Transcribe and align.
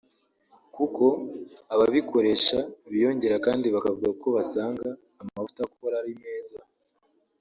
kuko 0.75 1.05
ababikoresha 1.73 2.57
biyongera 2.91 3.35
kandi 3.45 3.65
bakavuga 3.75 4.09
ko 4.21 4.27
basanga 4.35 4.87
amavuta 5.21 5.59
akora 5.67 5.95
ari 6.01 6.13
meza 6.23 6.59